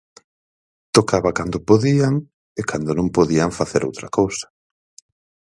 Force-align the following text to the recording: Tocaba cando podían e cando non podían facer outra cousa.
Tocaba 0.95 1.35
cando 1.37 1.65
podían 1.69 2.15
e 2.59 2.61
cando 2.69 2.91
non 2.97 3.13
podían 3.17 3.51
facer 3.59 3.81
outra 3.89 4.07
cousa. 4.17 4.47